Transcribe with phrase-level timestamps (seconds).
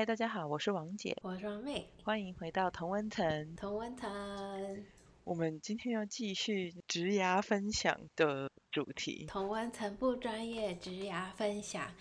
[0.00, 3.54] 嗨，大家好，我是王姐，我是王妹，欢迎回到同温层。
[3.54, 4.82] 同温层，
[5.24, 9.26] 我们今天要继续职涯分享的主题。
[9.26, 11.94] 同温层不专业职涯分享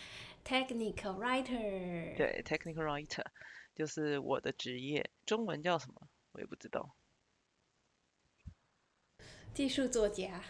[0.46, 2.16] ，technical writer。
[2.16, 3.26] 对，technical writer
[3.76, 6.96] 就是我的职业，中文叫什么我也不知道。
[9.54, 10.42] 技术作家。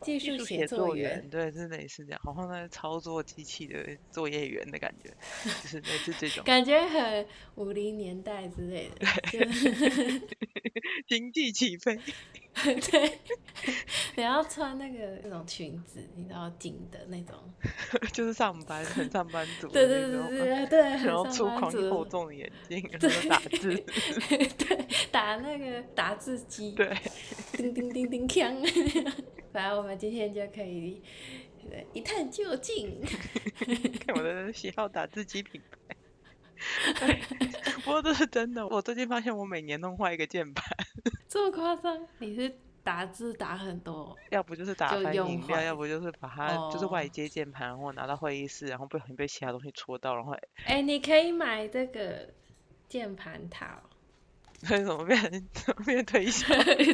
[0.00, 5.10] 技术写作员，对，真的也是这样，好像在操作机器的作业员的感觉，
[5.62, 6.44] 就是类似这种。
[6.44, 9.06] 感觉很五零年代之类的。
[11.08, 11.98] 经济起飞。
[12.90, 13.18] 对。
[14.16, 17.36] 你要穿那个那种裙子，你知道紧的那种。
[18.12, 19.68] 就是上班，很上班族。
[19.68, 20.80] 对对对对对。
[21.04, 23.74] 然后粗框厚重的眼镜，然后打字。
[24.58, 26.72] 对，打那个打字机。
[26.72, 26.96] 对。
[27.52, 29.14] 叮叮叮叮锵。
[29.58, 31.02] 来，我们今天就可以
[31.92, 33.00] 一探究竟。
[34.06, 37.18] 看我的喜好打字机品牌。
[37.82, 40.64] 不过这是真的，我最近发现我每年弄坏一个键盘。
[41.28, 42.06] 这么夸张？
[42.18, 44.16] 你是打字打很多？
[44.30, 50.36] 要不就是打翻音标，要不就是把它就是外接键盘，然后拿到会议室，然后不小心被其他东西戳到，然后。
[50.66, 52.28] 哎，你可以买这个
[52.88, 53.66] 键盘套。
[54.70, 55.20] 为什么变
[55.52, 56.46] 怎么变推销？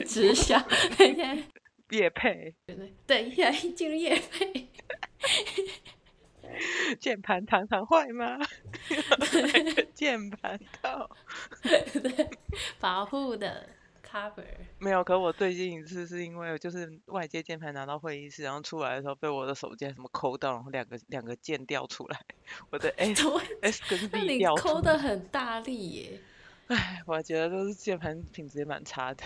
[0.06, 0.58] 直销。
[1.90, 2.54] 叶配，
[3.06, 4.68] 等一下进入夜配。
[7.00, 8.38] 键盘常常坏吗？
[9.94, 11.10] 键盘套，
[11.62, 12.30] 对，
[12.78, 13.68] 保护的
[14.06, 14.44] cover。
[14.78, 22.20] 没有，可我最近一次是因为就是外接键盘拿到会议室，然后出来的时候被我的手机什么抠到，然后两个两个键掉出来，
[22.70, 23.22] 我的 S
[23.62, 24.55] S 跟 B 掉。
[24.55, 26.20] 抠的很大力耶。
[26.68, 29.22] 唉，我觉得都是键盘品质也蛮差的，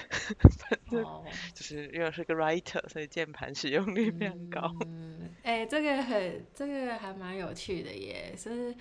[0.91, 4.75] 哦，就是因为是个 writer，所以键盘使用率非常高。
[4.85, 8.75] 嗯，哎，这个很，这个还蛮有趣的耶，是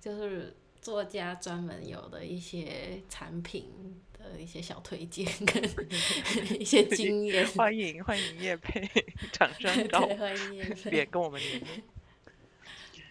[0.00, 5.62] 就是作家专门有的一些产品的一些小推荐跟
[6.60, 7.46] 一些经验。
[7.48, 8.88] 欢迎欢迎叶配
[9.32, 11.66] 厂商高，欢迎叶佩， 别跟我们联络。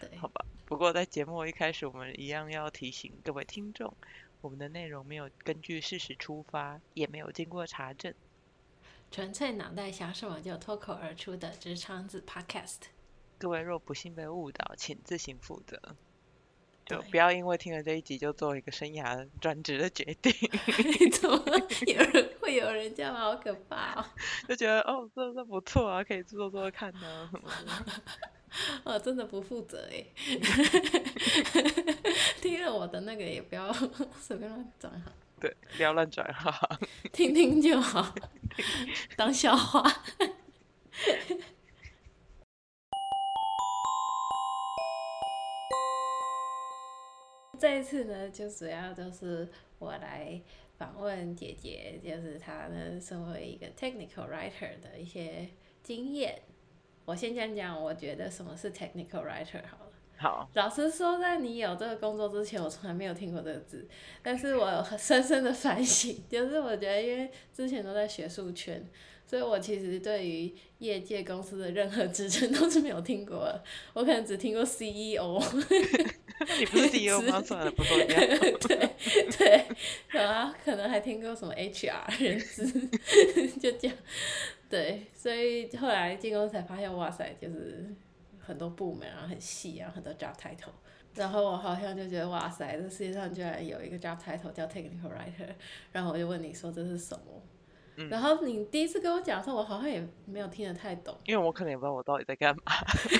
[0.00, 0.44] 对，好吧。
[0.66, 3.92] 不过在节目一开始，我们一样要提醒各位听众。
[4.40, 8.14] 我们的内容没有根据事实出发，也没有经过查证，
[9.10, 12.78] 纯粹脑袋想什么就脱口而出的直肠子 Podcast。
[13.38, 15.78] 各位若不幸被误导，请自行负责，
[16.86, 20.32] 就不要因为听了这一集就做一个生涯转职的决定。
[21.12, 21.42] 怎么
[21.86, 23.14] 有人会有人这样？
[23.14, 24.04] 好可怕哦！
[24.48, 27.30] 就觉得哦，这这不错啊，可以做做看呢。
[28.84, 30.04] 哦， 真的不负责哎！
[32.42, 33.72] 听了我的那个也不要
[34.20, 35.12] 随便乱转行。
[35.40, 36.52] 对，不要乱转行。
[37.12, 38.14] 听听就好，
[39.16, 39.82] 当笑话。
[47.58, 50.40] 这一次呢，就主要就是我来
[50.78, 55.48] 访问姐姐，就是她呢身为一个 technical writer 的一些
[55.82, 56.40] 经验。
[57.04, 59.92] 我先讲讲，我觉得什么是 technical writer 好了。
[60.16, 60.50] 好。
[60.54, 63.86] 老实说，在你有这个工作之前，我从来没有听过这个字。
[64.22, 68.86] 但是我有深深的反省，就是我觉得，因为之前都在学术圈，
[69.26, 73.64] 所以我其实对于业界公司的任何职称都是没有听过的。
[73.94, 75.42] 我可能只听过 CEO。
[76.58, 77.42] 你不是 CEO 吗？
[77.42, 78.06] 算了，不重要。
[78.06, 78.90] 对
[79.38, 79.66] 对，
[80.08, 82.66] 然后可能还听过什么 HR 人资，
[83.58, 83.96] 就这样。
[84.70, 87.92] 对，所以后来进公司才发现，哇塞，就是
[88.38, 90.70] 很多部门啊，很细啊，很多 job title。
[91.16, 95.48] 然后我好像就觉得，哇塞，这世界上居然有一个 job title 叫 technical writer。
[95.90, 97.42] 然后我就问你说这是什么？
[98.08, 101.14] 然后你第一次跟我讲的时候，我好像也没有听得太懂。
[101.26, 102.62] 因为我可能也不知道我到底在干嘛。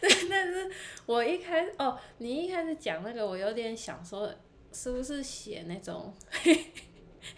[0.00, 0.68] 对，但是
[1.06, 4.34] 我一开始哦，你一开始讲那个，我有点想说，
[4.72, 6.12] 是不是写那种？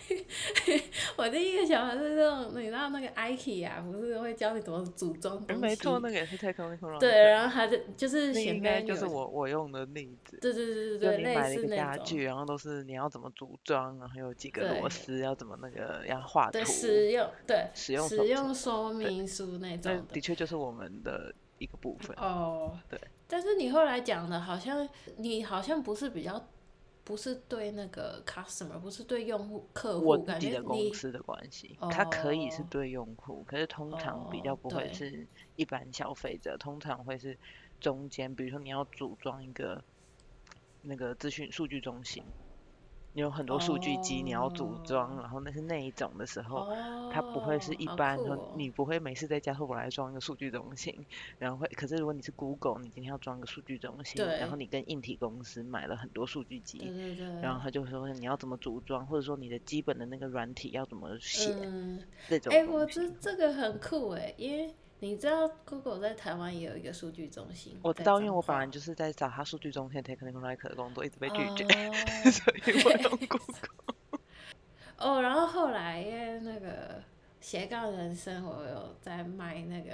[1.16, 5.63] 我第一个想法是这种，你知道那个 IKE 啊，不是会教你怎么组装东西？
[5.63, 6.98] 没错，那个也是 technical。
[6.98, 10.39] 对，然后它就就是前面就是我我用的例子。
[10.41, 16.53] 对对对对对，你买家具，然后都是你要怎么组装，然后有几个螺丝，要怎么那个要画图。
[16.53, 20.07] 对，使用对使用使用说明书那种。
[20.13, 22.16] 的确就是我们的一个部分。
[22.16, 22.78] 哦。
[22.89, 22.98] 对。
[23.27, 26.48] 但是你后来讲的，好像你好像不是比较。
[27.09, 35.27] 不是对那个 customer，不是对用户客户，我自己的公司的关系，它可以是对用户，可是通常比较不会是
[35.57, 37.39] 一般消费者，通常会是
[37.81, 39.83] 中间，比如说你要组装一个
[40.83, 42.22] 那个资讯数据中心，
[43.20, 46.66] 有很多数据机你要组装，然后那是那一种的时候，
[47.12, 48.18] 它不会是一般
[48.56, 51.06] 你不会每次在家说我来装一个数据中心，
[51.38, 74.18] 然后会，可是如果你是 Google，你今天要装个数据中心，然后你跟硬体公司买了很多数据对机，对对，然后他就说你要怎么组装，或者说你的基本的那个软体要怎么写，嗯，这种哎、我这这个很酷哎，因为你知道 Google 在台湾也有一个数据中心，在我知道，因为我本化来就是在找他数据中心 technical writer 的工作，一直被拒绝， 哦所以我用 Google。
[74.98, 77.00] 哦，然后后来因为那个
[77.41, 79.92] 斜杠人生，我有在卖那个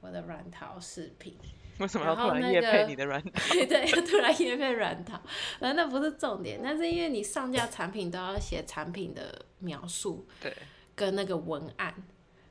[0.00, 1.36] 我的软陶饰品，
[1.78, 3.64] 为什么要突然夜配你的软体？
[3.66, 5.20] 对，突然夜配软陶，
[5.60, 10.52] 反正那不是重点，但是因为你上架产品都要写产品的描述对，
[10.96, 11.94] 跟那个文案，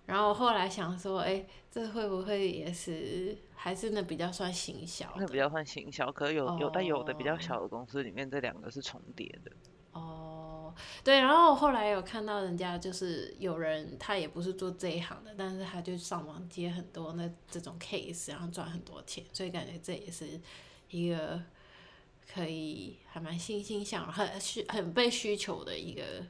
[0.10, 5.08] 然后后来想说，哎、这会不会也是还是那比较算行销？
[5.16, 9.52] 那比较算行销，可是有有但有的比较哦小的公司里面这两个是重叠的。
[9.92, 10.74] 哦，
[11.04, 20.42] 对，然后后来有看到人家就是有人他也不是做这一行的，但是他就上网接很多那这种 case，然后赚很多钱，所以感觉这也是
[20.90, 21.40] 一个
[22.34, 26.26] 可以还蛮欣欣向荣、很需很被需求的一个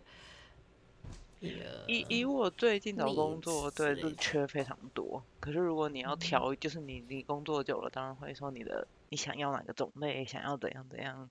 [1.88, 5.24] 以以我最近找工作，对，就缺非常多。
[5.40, 11.30] 可是如果你要嗯调，就是你你工作久了，当然会说你的你想要哪个种类，想要怎样怎样，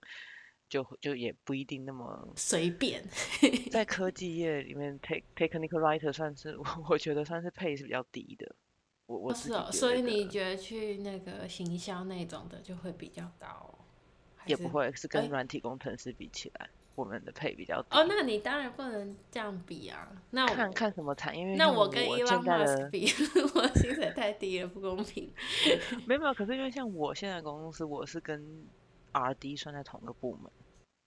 [0.68, 2.28] 就就也不一定那么。
[2.36, 3.04] 随便。
[3.70, 8.54] 在科技 业里面，tech technical writer 算是 我我觉得算是配是比较低的。
[9.06, 13.78] 我我哦是哦，所以你觉得去那个行销那种的就会比较高哦，
[14.46, 16.68] 也不会是哎跟软体工程师比起来，
[16.98, 17.96] 我们的配比较多。
[17.96, 20.08] 哦，那你当然不能这样比啊。
[20.30, 23.06] 那我看看什么产业，因为那我跟我 Elon 现在 Musk 比，
[23.54, 25.32] 我薪水太低了，不公平。
[26.06, 28.44] 没有没有，可是因为像我现在的公司，我是跟
[29.12, 30.50] R&D 算在同个部门，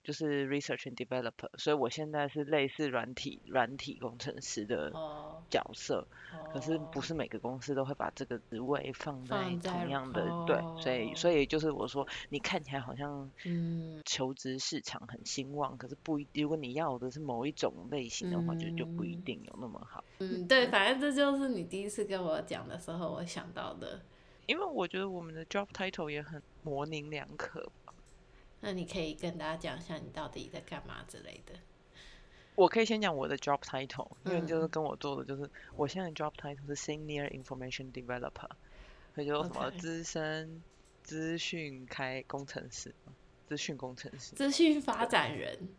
[0.04, 6.08] 就是 Research and Developer，所以我现在是类似软体软体工程师的哦，角色，
[6.54, 20.04] 可是不哦是每个公司都会把这个职位放在同样的对，所以哦所以就是我说你看起来好像嗯求职市场很兴旺，可是不一，如果你要的是某一种类型的话，就就不一嗯定有那么好。
[20.20, 24.02] 嗯，对，反正这就是你第一次跟我讲的时候，我想到的。
[24.48, 27.66] 因为我觉得我们的 job title 也很模棱两可
[28.62, 31.54] 那你可以跟大家讲一下你到底在干嘛之类的。
[32.56, 38.50] 我可以先讲我的 job title，因为就是嗯跟我做的就是，我现在 job title 是 Senior Information Developer，
[39.16, 40.62] 所以就什么资深
[41.02, 42.94] 资讯开工程师，
[43.48, 45.70] 资讯工程师，资讯发展人，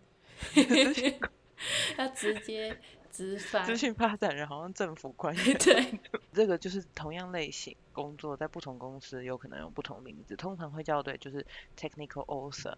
[1.99, 2.77] 要 直接
[3.13, 6.01] 资讯发展人好像政府官员，对，
[6.33, 12.75] 这个就是同样类型工作，在不同公司有可能有不同名字，通常会叫对就是 Technical Author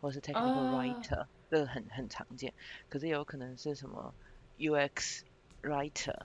[0.00, 2.52] 或是 Technical 哦 Writer，、这个很很常见，
[2.88, 4.14] 可是也有可能是什么
[4.58, 5.20] UX
[5.62, 6.16] Writer。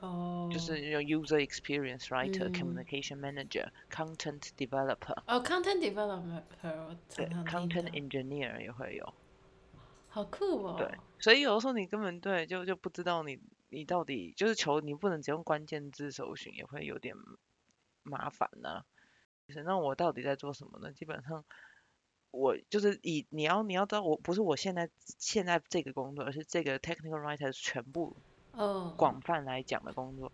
[0.00, 9.14] 哦，就是有 user experience writer、嗯 communication manager、content developer，哦，content developer 我对，content engineer 也会有。
[10.18, 10.74] 好酷哦。
[10.76, 17.14] 对，所以有的时候你根本对就就不知道你你到底就是求你不能只用关键字搜寻，也会有点
[18.02, 18.84] 麻烦呢、
[19.46, 20.92] 就是那我到底在做什么呢？
[20.92, 21.44] 基本上。
[22.30, 28.18] 我就是以你要你要知道，我不是我现在现在这个工作，而是这个 technical writer 全部
[28.52, 30.30] 哦，广泛来讲的工作，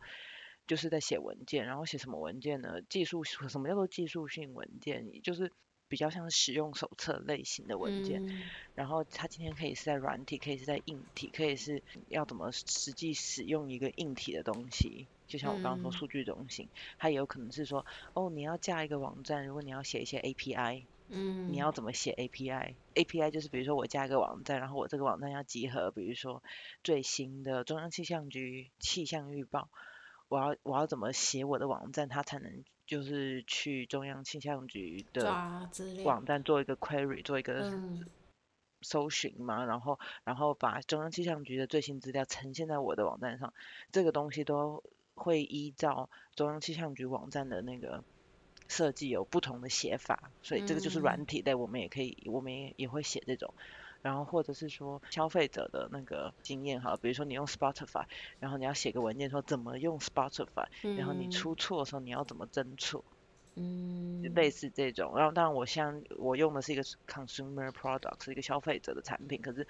[0.67, 2.83] 就是在写文件，然后写什么文件呢？
[2.83, 5.23] 技术什么叫做技术性文件？
[5.23, 5.53] 就是
[5.95, 8.27] 比较像使用手册类型的文件。
[8.27, 8.43] 嗯
[8.75, 15.07] 然后它今天可以是在软体，可以是在硬体，可以是要怎么实际使用一个硬体的东西。
[15.29, 26.43] 就像我刚刚说嗯数据中心，它也有可能是说，哦，你要架一个网站，如果你要写一些 API，嗯，你要怎么写 API？API 就是比如说我加一个网站，然后我这个网站要集合，比如说
[26.83, 29.69] 最新的中央气象局气象预报，
[30.29, 35.25] 我要我要怎么写我的网站，它才能就是去中央气象局的
[36.05, 38.05] 网站做一个 query，做一个嗯
[38.83, 43.55] 搜寻嘛，然后然后把中央气象局的最新资料呈现在我的网站上，
[43.91, 44.83] 这个东西都
[45.15, 48.05] 会依照中央气象局网站的那个
[48.69, 53.55] 设计有不同的写法，所以这个就是嗯软体类，我们也可以，我们也也会写这种。
[54.05, 58.05] 然后或者是说消费者的那个经验哈，比如说你用 Spotify，
[58.39, 60.67] 然后你要写个文件说怎么用 Spotify，
[60.99, 61.31] 然后你嗯。
[61.31, 63.03] 出错的时候你要怎么侦错，
[63.55, 64.35] 嗯。
[64.35, 65.17] 类似这种。
[65.17, 69.67] 然后当然我像我用的是一个 consumer product，是一个消费者的产品，可是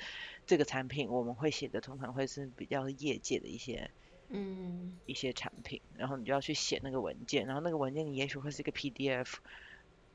[0.47, 3.88] 这个产品我们会写的通常会是比较业界的一些
[4.31, 4.99] 嗯。
[5.07, 9.35] 一些产品，然后你就要去写那个文件，然后那个文件你也许会是一个 PDF，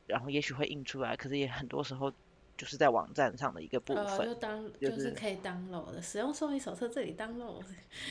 [0.07, 2.11] 然后也许会印出来，可是也很多时候
[2.59, 7.63] 就是在网站上的一个部呃，分，就当就就是是可以 download 的，使用说明手册这里 download。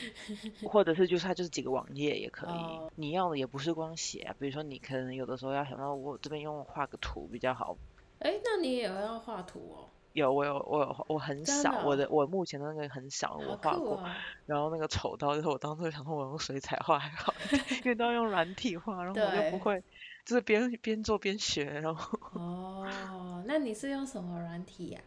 [0.67, 2.49] 或者是就是它就是几个网页也可以。
[2.49, 7.77] 哦你要的也不是光写啊，比如说你可能有的时候要想到我这边用画个图比较好。
[8.17, 9.85] 哎，那你也要画图哦？
[10.13, 14.03] 有我有我有我很少，的哦我的我目前的那个很少，我画过。
[14.47, 17.31] 然后那个丑到就是我当初想说我用水彩画还好
[17.85, 19.81] 因为都要用软体画，然后我就不会，
[20.29, 21.63] 就是边 边做边学。
[21.65, 25.01] 然后哦，那你是用什么软体呀、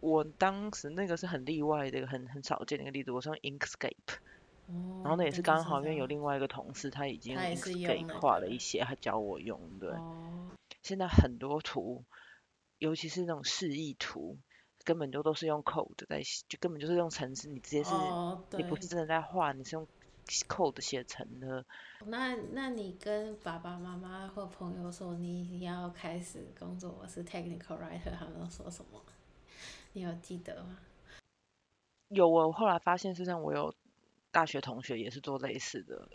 [0.00, 4.16] 我当时那个是很例外的一个很很少见的一个例子，我是用 Inkscape，
[4.68, 9.90] 哦，然后那也是刚好因为有另另外一个同事他已经用 Inkscape 画了一些，他教我用对。
[9.90, 10.48] 哦，
[10.82, 12.02] 现在很多图，
[12.78, 14.38] 尤其是那种示意图，
[14.84, 19.86] 根本就都是用 code 在，就根本就是用程式，你直接是、哦，你不是真的在画，你是用
[20.48, 21.64] code 写成了。
[22.06, 29.02] 那那你跟爸爸妈妈或朋友说你要开始工作，我是 technical writer，他们都说什么？
[29.92, 30.78] 你有记得吗？
[32.08, 33.74] 有我后来发现，事实上我有
[34.30, 36.06] 大学同学也是做类似的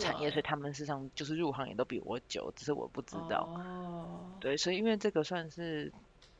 [0.00, 3.44] 产业，哦所以他们事实上就是入行也都比我久，只是我不知道。
[3.54, 5.92] 哦，对，所以因为这个算是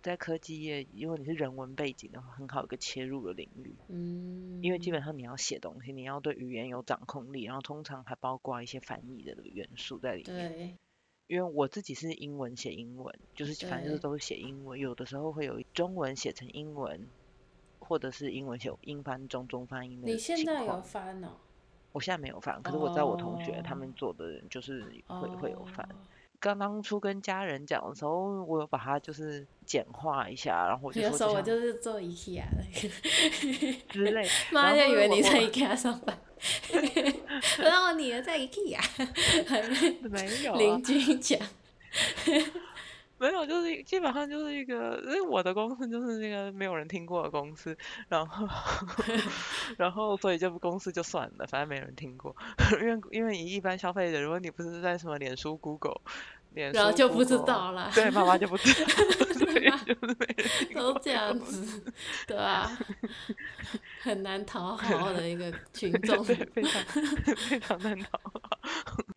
[0.07, 3.75] 在科技业，如果你是人文背景的话，很好一个切入的领域。
[3.89, 10.53] 嗯，因为基本上你要写东西，你要对语言有掌控力，然后通常还包括一些翻译的元素在里面。
[10.53, 10.77] 对，
[11.27, 17.09] 因为我自己是英文写英文，就是反正就是都是写英文，有的时候会有中文写成英文，
[17.81, 21.33] 或者是英文写英翻中，中翻英的你现情在有况翻哦？
[21.91, 25.85] 我现在没有翻，可是我知道我同学他哦们做的人就是会会有翻。
[26.37, 36.19] 哦刚当初跟家人讲的时候，我有把它就是简化一下，然后我就有时候我说就是做 IKEA 的， 之类， 妈就以为你在我我 IKEA 上班，
[37.59, 38.76] 然后我女儿在 IKEA，
[39.47, 41.38] 还被没有、啊邻，居讲，
[43.19, 47.77] 没有，就是基本上就是一个，因为我的公司就是那个没有人听过的公司，
[48.09, 48.47] 然后
[49.79, 52.35] 然后所以这部公司就算了，反正没人听过，
[52.81, 56.01] 因为因为你一般消费者，如果你不是在什么脸书、Google，
[56.55, 58.93] 脸书然后就不知道了，对，妈妈就不知道，
[59.47, 59.95] 对，吧就
[60.75, 61.83] 都这样子，
[62.27, 62.71] 对啊，
[64.01, 66.83] 很难讨好的一个群众，对，非常
[67.49, 68.36] 非常难讨好。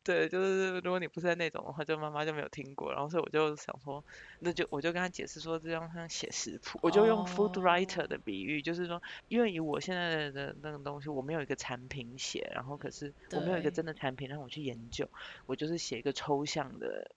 [0.04, 4.04] 对，就是如果你不是在那种的话，就妈妈就没有听过，然后所以我就想说，
[4.40, 15.10] 那就我就跟他解释说，这样像写食谱，我就用 food writer 的比喻，就是说，因为以我现在的的那个东西，我没有一个产品写，然后可是我没有一个真的产品让我去研究，
[15.46, 17.12] 我就是写一个抽象的。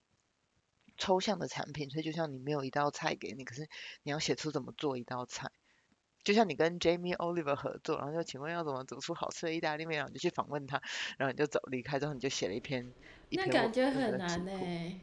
[0.98, 3.66] 抽象的产品，所以就像你没有一道菜给你，可是
[4.02, 5.50] 你要写出怎么做一道菜。
[6.24, 10.80] 就像你跟 Jamie Oliver 合作，然后就请问要怎么煮出好吃的意大利面，然后你就去访问他，
[11.18, 12.92] 然后你就走离开之后，你就写了一篇
[13.28, 15.00] 一那感觉很难呢。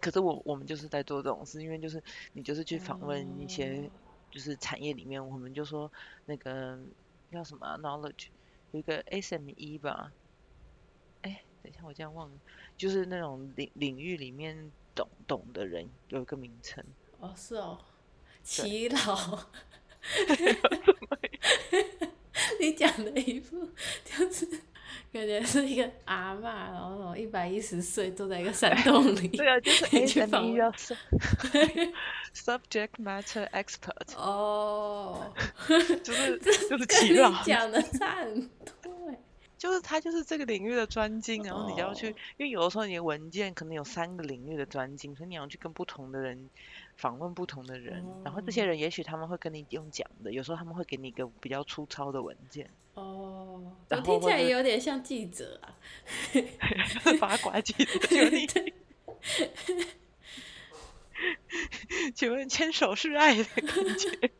[0.00, 2.02] 可是我我们就是在做这种事，因为就是
[2.34, 3.90] 你就是去访问一些哦
[4.30, 5.90] 就是产业里面，我们就说
[6.26, 6.78] 那个
[7.32, 8.26] 叫什么啊、knowledge
[8.72, 10.12] 有一个 SME 吧，
[11.22, 12.36] 哎，等一下我这样忘了，
[12.76, 16.84] 就是那种领领域里面懂懂的人有一个名称，
[17.20, 17.78] 哦，是哦，
[18.42, 19.38] 祈老。
[22.60, 23.68] 你讲的一副
[24.04, 24.46] 就是
[25.12, 29.28] 感觉是一个阿嬷，然后一百一十岁坐在一个山洞里。
[29.28, 30.72] 对啊，就是 SME
[32.34, 35.32] subject matter expert，哦，
[36.02, 38.50] 就是就是跟你祈老，讲的差很。
[39.74, 46.48] 就是他就是这个领域的专精，然后你就要去，哦因为有的时候你的文件可能有三个领域的专精，所以你要去跟不同的人
[46.96, 55.74] 访问不同的人，然后这些哦人也许他们会跟你用讲的，有时候他们会给你一个比较粗糙的文件，哦，然我听起来有点像记者啊。
[57.18, 57.98] 八卦记者，
[62.14, 63.66] 请问牵手是爱的感
[63.98, 64.30] 觉？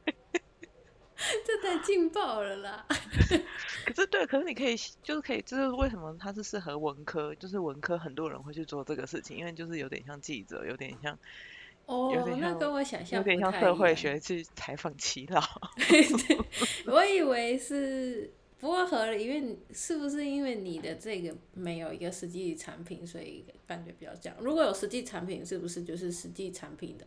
[1.47, 2.87] 这太劲爆了啦！
[3.87, 11.19] 可是对，可是你可以就是可以，这是为什么它是适合文科，就是文科很多人会去做这个事情，因为就是有点像记者，有点像
[11.87, 15.41] 哦有点，像那跟我想象有点像社会样学去采访祈老。
[15.77, 16.39] 对，
[16.87, 24.39] 我以为是不过合理，因为是不是因为你的这个没有一个实际产品，所以感觉比较这样。
[24.41, 27.07] 如果有实际产品，是不是就是实际产品的，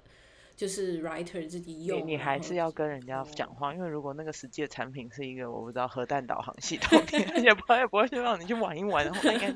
[0.58, 2.06] 就是 writer 自己用？
[2.08, 7.00] 你还是要跟人家哦讲话，因为如果那个实际的产品是一个我不知道核弹导航系 统，
[7.36, 9.56] 你也不会也不会去让你去玩一玩，然后那个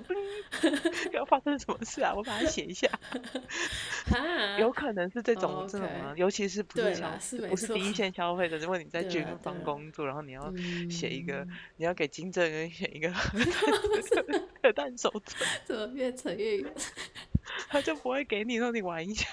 [1.11, 2.13] 要 发生什么事啊？
[2.15, 2.87] 我把它写一下，
[4.15, 10.53] 啊，有可能是这种哦这种啊，尤其是不是消啦是不是第一线消费者，如果你在军方工作，然后你要
[10.87, 16.71] 写一个嗯你要给金正恩写一个核弹核弹手册，怎么越扯越远？
[17.71, 19.27] 他就不会给你说你玩一下，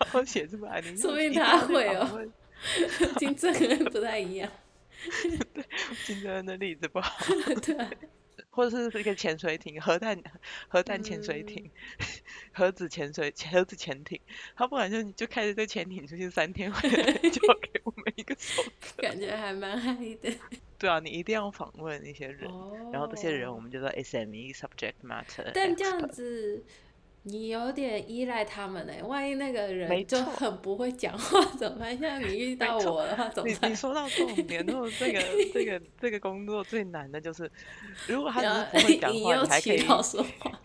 [0.00, 0.80] 然后写出来。
[0.80, 2.32] 你说不定他会哦问
[3.18, 4.50] 金正恩不太一样，
[5.54, 5.64] 对
[6.04, 7.14] 金正恩的例子不好，
[7.62, 7.90] 对啊，
[8.50, 10.20] 或者是一个潜水艇，核弹
[10.68, 11.70] 核弹潜水嗯艇，
[12.52, 14.20] 核子潜水核子潜艇，
[14.56, 19.02] 他不然就就开着这潜艇出去三天回来就给我们一个手册。
[19.02, 20.32] 感觉还蛮嗨的。
[20.78, 22.50] 对啊，你一定要访问一些人，
[22.92, 25.50] 然后这些人我哦们就叫 SME subject matter。
[25.54, 26.64] 但这样子，
[27.26, 28.92] 你有点依赖他们呢。
[29.06, 31.96] 万一那个人就很不会讲话怎么办？
[31.98, 33.74] 像你遇到我的话怎么办你你？
[33.74, 35.20] 说到重点，然后这个
[35.52, 37.50] 这个这个工作最难的就是，
[38.06, 40.60] 如果他只是不会讲话，你还可以；说话。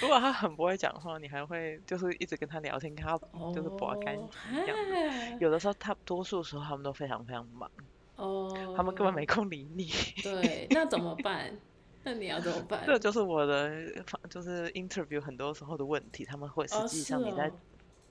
[0.00, 3.18] 如果他很不会讲话，你还会就是一直跟他聊天，跟他
[3.52, 4.94] 就是拔干哦净这样子。
[4.94, 7.68] 啊有的时候他多数时候他们都非常非常忙，
[8.16, 9.90] 哦，他们根本没空理你。
[10.22, 11.58] 对，那怎么办？
[12.04, 12.82] 那你要怎么办？
[12.86, 16.24] 这就是我的访，就是 interview 很多时候的问题。
[16.24, 17.52] 他们会实哦，际上你在、哦，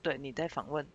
[0.00, 0.86] 对你在访问，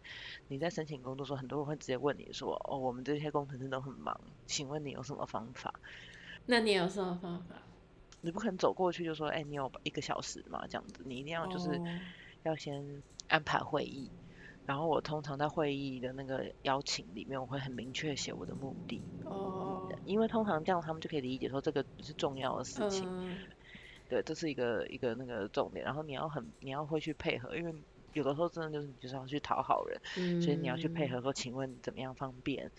[0.47, 5.73] 你在申请工作的时候，很多人会直接问你说：“哦，我们这些工程师都很忙，请问你有什么方法？”
[6.47, 7.55] 那你有什么方法？
[8.21, 11.85] 你不可能走过去就说：“哎、你有一个小时嘛？”这样子，你一定要就是哦
[12.43, 14.09] 要先安排会议。
[14.65, 23.07] 然后我通常在会议的那个邀请里面，我会很明确写我的目的，哦，因为通常这样他们就可以理解说这个是重要的事情。
[23.07, 23.37] 嗯，
[24.09, 25.85] 对，这是一个一个那个重点。
[25.85, 27.73] 然后你要很你要会去配合，因为
[28.13, 32.71] 有的时候真的就是你就是要去讨好人，所以你要去配嗯合说，请问怎么样方便？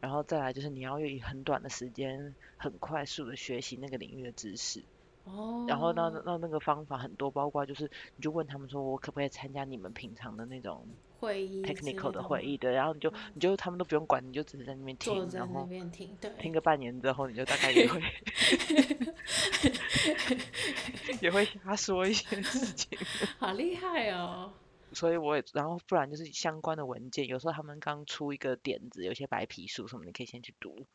[0.00, 4.82] 然后再来就是你要以很短的时间，很快速的学习那个领域的知识。
[5.24, 10.86] 哦，然后那那那个方法很多，包括就是你就问他们说，我可不可以参加你们平常的那种
[11.18, 12.56] 会议之 technical 的会议？
[12.56, 18.02] 对，然后你就你就他们都不用管，你就只是在那边听，坐在那然后边听，对，听个半年之后，你就大概也会
[21.22, 22.98] 也会瞎说一些事情。
[23.38, 24.52] 好厉害哦。
[24.92, 30.86] 所以我也，然后不然就是相关的文件，有时候他们刚出一个点子，有些白皮书什么，你可以先去读，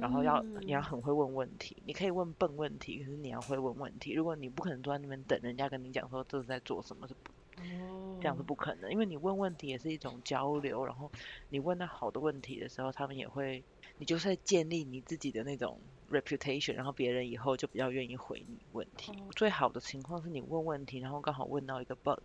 [0.00, 4.12] 然后要你要嗯很会问问题，你可以问笨问题，可是你要会问问题。
[4.12, 7.30] 如果你不可能坐在那边等人家跟你讲说这是在做什么，是不
[7.62, 11.10] 哦，这样是不可能，因为你问问题也是一种交流，然后
[11.50, 13.62] 你问到好的问题的时候，他们也会，
[13.98, 15.78] 你就是在建立你自己的那种
[16.10, 19.12] reputation，然后别人以后就比较愿意回你问题。
[19.12, 22.18] 哦最好的情况是你问问题，然后刚好问到一个 bug。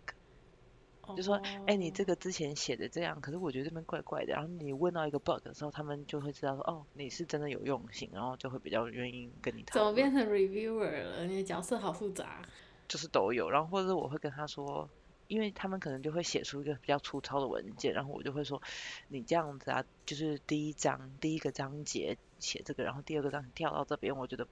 [1.16, 4.32] 就说，哎、你这个个之前写的这样，可是我觉得这边怪怪的。
[4.32, 9.84] 然后你问到一个 bug 的时候，他们就会知道说，哦，你是真的有用心，然后就会比较愿意跟你讨论。
[9.84, 11.26] 怎么变成 reviewer 了？
[11.26, 12.40] 你的角色好复杂。
[12.88, 14.88] 就是都有，然后或者我会跟他说，
[15.26, 18.62] 因为他们可能就会写出一个比较粗糙的文件，然后我就会说，
[19.08, 24.48] 你这样子啊，就是第一章第一个章节写这个，然后第二个章跳到这边，我觉得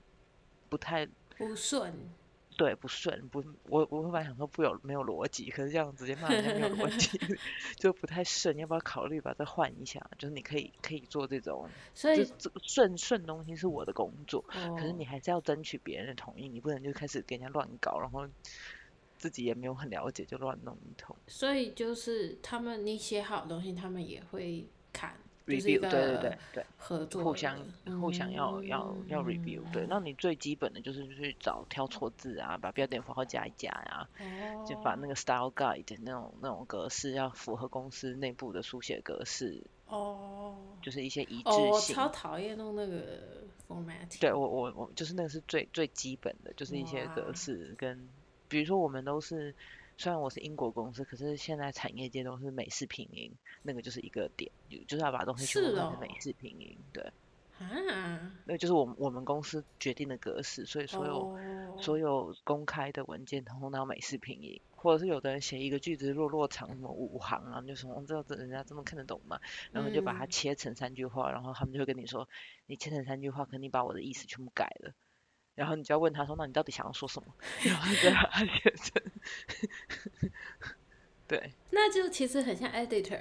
[0.69, 1.07] 不太
[1.39, 1.95] 不顺，
[2.57, 7.19] 对，不顺，不，我我会本来想说不有没有逻辑，可是这样直接骂人家没有逻辑，
[7.77, 10.01] 就不太顺，你要不要考虑把这换一下？
[10.19, 18.27] 就是你可以可以做这种，所以这这个顺顺东西是我的工作，可是哦你还是要争取别人的同意，你不能就开始给人家乱搞，然后
[19.19, 21.15] 自己也没有很了解就乱弄一通。
[21.27, 25.15] 所以就是他们你写好东西，他们也会看，
[25.47, 27.57] review，对对对对，合作互相
[28.01, 34.09] 互相要要要 review，对，嗯那你最基本的就是去找挑错字啊，把标点符号加一加呀、
[34.67, 41.95] 就把那哦个 style guide 那种那种格式要符合公司内部的书写格式，哦就是一些一哦，我致性。
[41.97, 44.21] 超讨厌弄那个 format。
[44.21, 48.09] 对我我我就是那个是最最基本的，就是一些格式跟，
[48.49, 49.55] 比如说我们都是，
[49.99, 53.33] 虽然我是英国公司，可是现在产业界都是美式拼音，
[53.63, 57.03] 那个就是一个点，就就是要把东西全部是哦换成美式拼音，对，
[57.59, 61.41] 啊，那个就是我们我们公司决定的格式，所以所有、哦
[61.79, 69.39] 所有公开的文件通通都要美式拼音，或者是有的人写一个句子落落长什么五行啊，你就说哦这这人家这么看得懂吗？
[69.73, 72.27] 然后就把它嗯切成三句话，然后他们就会跟你说，
[72.65, 74.95] 你切成三句话，可你把我的意思全部改了。
[75.57, 77.35] 然后你就要问他说，那你到底想要说什么？
[77.67, 79.03] 然后就把它写成，
[81.27, 83.21] 对那就其实很像 editor。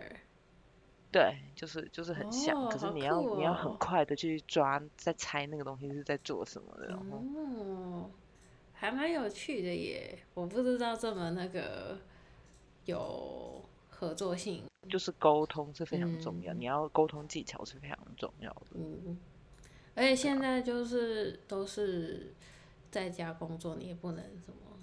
[1.12, 8.12] 对，就是就是很像，哦可是你要、酷你要很哦快的去抓，在猜那个东西是在做什么的，然后哦，
[8.74, 10.20] 还蛮有趣的耶！
[10.34, 11.98] 我不知道这么那个
[12.84, 14.66] 有合作性。
[14.90, 18.68] 就是沟通是非常重要，嗯你要沟通技巧是非常重要的。
[18.76, 19.18] 嗯，
[19.96, 22.34] 而且现在就是都是
[22.92, 24.78] 在家工作，你也不能什么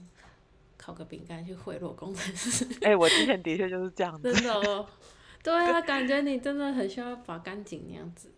[0.77, 4.87] 烤个饼干去贿赂工程师， 哎、我之前的确就是这样子真，的哦。
[5.43, 8.31] 对啊， 感觉你真的很需要把干净那样子。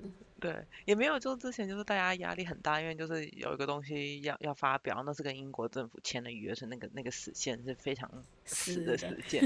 [0.44, 8.06] 对，也没有，就之前就是大家压力很大，因为就是有一个东西要要发表，那是跟英国政府签了约，是那个那个时限是非常
[8.44, 9.42] 死的死线，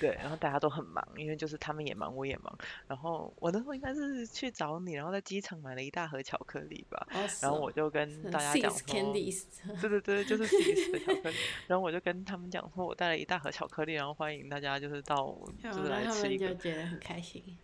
[0.00, 2.58] 对，然后大家都很忙，因为就是他们也忙，我也忙，
[2.88, 7.06] 然后我那时候应该是去找你，然后在机场买了一大盒巧克力吧，
[7.40, 9.12] 然后我就跟大家讲说，
[9.80, 10.42] 对对对，就是
[10.90, 11.36] 的巧克力，
[11.68, 17.56] 然后我就跟他们讲说，我带了一大盒巧克力，然后欢迎大家就是到 就是来吃一个，就觉得很开心。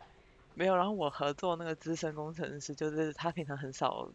[0.59, 4.11] 没有，然后我合作那个资深工程师，就是他平常很少，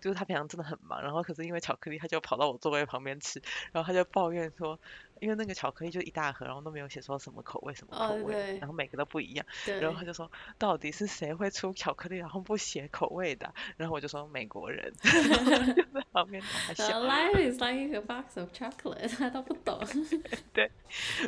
[0.00, 4.78] 就是他平常真的很忙，然后可是因为巧克力，他就跑到我座位旁边吃，然后他就抱怨说。
[5.20, 9.44] 因为那个巧克力就一大盒，然后都没有写说什么口味什么口味，然后每个都不一样，
[9.80, 13.52] 然后他就说到底是谁会出巧克力然后不写口味的？
[13.76, 17.02] 然后我就说美国人， 就在旁边大 笑。
[17.02, 19.80] Life is like a box of chocolate，他都不懂。
[20.54, 20.70] 对，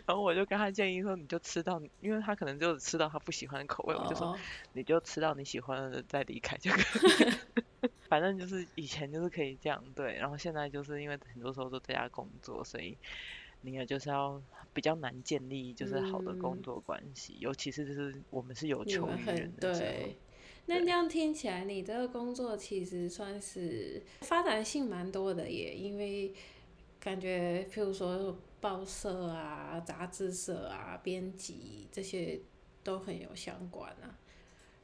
[0.07, 4.39] 然后我就跟他建议说，你就吃到，因为他可能就吃到他不喜欢的口味，我就说
[4.73, 7.91] 你就吃到你喜欢的再离开就可以。
[8.11, 12.99] 反正就是以前就是可以这样对，然后现在就是因为很多时候都在家工作，所以。
[13.63, 14.43] 你也就是要
[14.73, 20.17] 比较难建立就是好的工作关系，尤其是就是我们是有求于人的对，
[20.65, 26.33] 那这样听起来，你这个工作其实算是发展性蛮多的耶，因为
[26.99, 32.41] 感觉譬如说报社啊、杂志社啊、编辑这些
[32.83, 34.19] 都很有相关啊。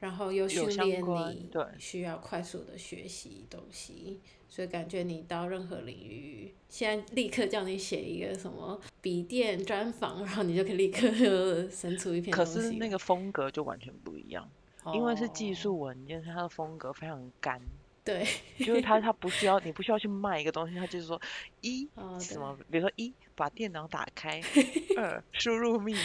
[0.01, 11.09] 然后又训练你需要快速的学习东西，所以感觉你到任何领域，现在立刻叫你写一个什么笔电专访，然后你就可以立刻
[11.71, 14.49] 生出一篇可是那个风格就完全不一样，
[14.95, 17.61] 因为是技术文件，它的风格非常干。
[18.07, 18.25] 对，
[18.65, 21.21] 就是他，他不需要，你不需要去卖一个东西，他就是说，
[21.61, 21.89] 一
[22.21, 24.41] 什么，比如说一把电脑打开，
[24.97, 26.01] 二输入密码。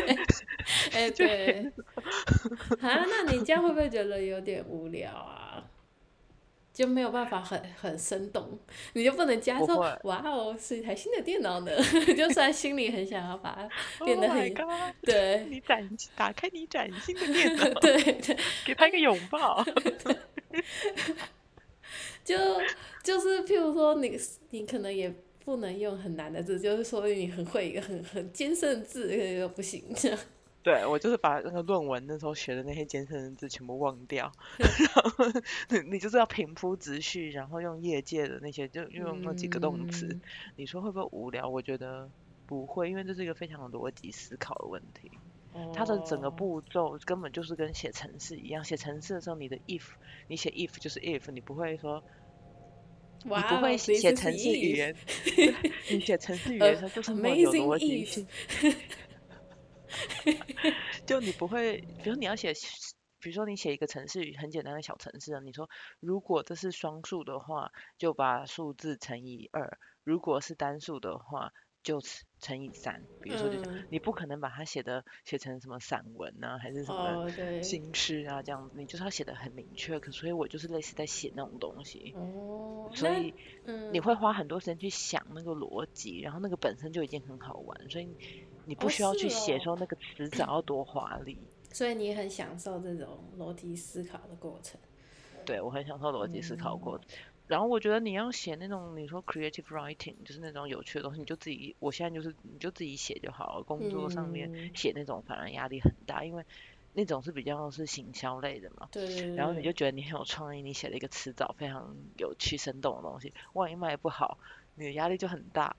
[0.92, 1.70] 哎，对。
[2.80, 5.39] 啊，那你这样会不会觉得有点无聊啊？
[6.72, 8.58] 就没有办法很很生动，
[8.94, 11.72] 你就不能加说，哇哦，是一台新的电脑呢。
[12.16, 14.54] 就算心里很想要把它变得很，
[15.02, 19.64] 对，你崭打开你崭新的电脑， 对对，给他一个拥抱。
[22.24, 22.36] 就
[23.02, 24.18] 就是，譬如说，你
[24.50, 25.12] 你可能也
[25.44, 30.18] 不能用很难的字，就是说你很会一个很很艰深的字，又不行这样。
[30.62, 34.68] 对，我就是把那个论文那时候学的那些艰深的字全部忘掉， 然
[35.10, 35.24] 后
[35.90, 40.18] 你就是要平铺直叙，然后用业界的那些，就用那几个动词。
[40.56, 41.48] 你说会不会无聊？
[41.48, 42.10] 我觉得
[42.46, 45.10] 不会，因为这是一个非常逻辑思考的问题。
[45.74, 49.82] 它的整个步骤根本就是跟写程式一样，写程式的时候，你的 if，
[50.28, 52.00] 你写 if 就是 if，你不会说，
[53.24, 54.94] 你不会写程式语言，
[55.90, 58.24] 你写程式语言它就是没有逻辑性，
[61.06, 62.52] 就你不会，比如你要写，
[63.20, 65.68] 比如说你写一个程式很简单的小程式，你说
[66.00, 71.52] 如果这是双数的话，就把数字乘以二，如果是单数的话。
[71.82, 71.98] 就
[72.40, 77.26] 乘以三，比如说就你不可能把它写的写成什么散文啊，还是什么
[77.62, 79.98] 新诗啊这样子，你就是要写的很明确。
[79.98, 83.32] 可所以我就是类似在写那种东西，哦所以
[83.92, 88.14] 你会花很多时间去想那个逻辑，然后那个本身就已经很好玩，所以
[88.70, 91.36] 你不需要去写说那个词藻要多华丽。
[91.72, 94.78] 所以你很享受这种逻辑思考的过程。
[95.44, 97.08] 对，我很享受逻辑思考过程。
[97.48, 103.64] 然后我觉得你要写那种你说 creative writing，就是那种有趣的东西，你就自己，我现在就是你就自己写就好了。
[103.64, 106.44] 工作上面写那种反而压力很大，因为
[106.92, 108.88] 那种是比较是行销类的嘛。
[108.92, 109.34] 对。
[109.34, 114.38] 然后你就觉得你很有创意，你写了一个词藻非常有趣生动的东西，万一卖不好，
[114.76, 115.74] 你的压力就很大。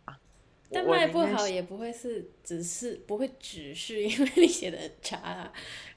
[0.73, 5.51] 但卖不好也不会是只是不会只是因为你写的很差，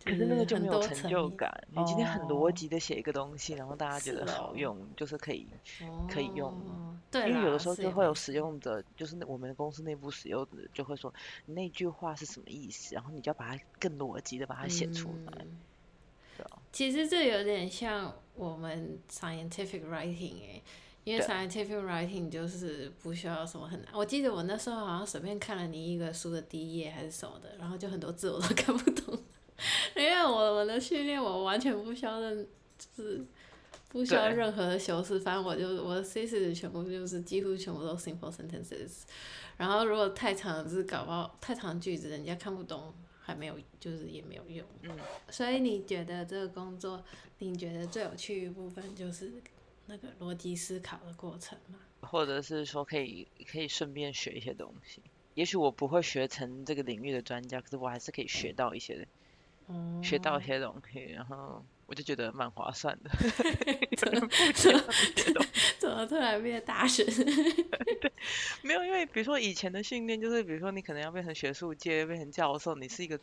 [0.05, 1.49] 可是那个就没有成就感。
[1.71, 5.47] 你今天很逻辑的写一个东西，然后大家觉得好用，就是可以
[6.09, 6.53] 可以用。
[7.11, 11.13] 对，因为有的时候就会有使用者，就是我们公司内部使用者就会说
[11.47, 15.47] 那句话是什么意思，然后你就要把它更逻辑的把它写出来。
[16.37, 16.59] 对啊。
[16.73, 20.63] 其实这有点像我们 scientific writing 哎。
[21.05, 23.91] 因为 scientific writing 就是不需要什么很难。
[23.93, 29.19] 我记得我那时候好像随便看了你一个书的第一页还是什么的，然后就很多字我都看不懂。
[29.95, 32.47] 因为我我的训练我完全不需要任，
[32.79, 33.23] 就是
[33.91, 39.03] 不需要任何的修饰，反正我就我的 thesis 全部就是几乎全部都 simple sentences。
[39.59, 44.67] 然后如果太长的字搞不好太长的句子人家看不懂，还没有就是也没有用。
[44.83, 44.91] 嗯。
[45.29, 47.05] 所以你觉得这个工作，
[47.39, 49.31] 你觉得最有趣的部分就是？
[49.87, 55.03] 那个逻辑思考的过程嘛，或者是说可以可以顺便学一些东西。
[55.35, 59.07] 也许我不会学成这个领域的专家，可是我还是可以学到一些，
[60.03, 61.01] 学到一些东西。
[61.01, 63.11] 然后我就觉得蛮划算的。
[63.97, 64.29] 怎么
[65.79, 67.05] 怎么突然变大神？
[68.01, 68.13] 对，
[68.63, 73.19] 没有，因为比如说以前的训练，就是比如说你可能要变成学术界，变成教授，你是一个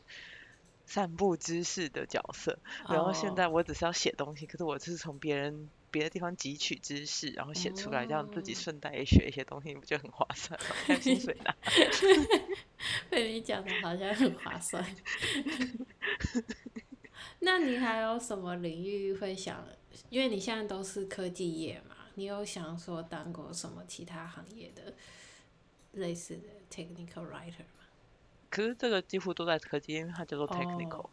[0.86, 2.60] 散布知识的角色。
[2.90, 10.66] 然后现在我只是要写东西，可是我是从别人别的地方汲取知识，然后写出来，这样自己顺带也学一些东西，你不觉得很划算吗？
[10.88, 11.56] 看薪水拿。
[13.12, 14.84] 被你讲的好像很划算。
[17.40, 19.68] 那你还有什么领域会想？
[20.10, 24.96] 因为你现在都是科技业嘛，你有想说当过什么其他行业的
[25.94, 27.86] 类似的 technical writer 吗？
[28.50, 31.10] 可是这个几乎都在科技，因为它叫做 technical，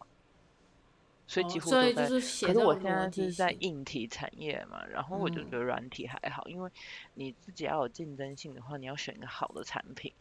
[1.28, 2.08] 所以几乎都在。
[2.08, 6.70] 可是我现在是在硬体产业嘛，然后我就觉得软体还好，因为
[7.14, 10.12] 你自己要有竞争性的话，你要选一个好的产品。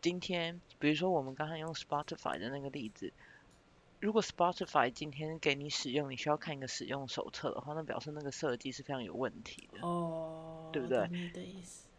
[0.00, 3.12] 今天，比如说我们刚才用 Spotify 的那个例子。
[4.00, 11.08] 如果 Spotify 今天给你使用，你需要看一个使用手册的话，那表示那个设计是非常有问题的，哦，对不对？